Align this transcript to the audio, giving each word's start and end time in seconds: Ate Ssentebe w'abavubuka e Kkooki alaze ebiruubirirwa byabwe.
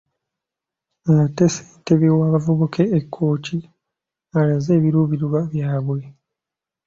Ate 1.23 1.45
Ssentebe 1.49 2.07
w'abavubuka 2.17 2.81
e 2.97 2.99
Kkooki 3.03 3.57
alaze 4.39 4.69
ebiruubirirwa 4.77 5.39
byabwe. 5.51 5.99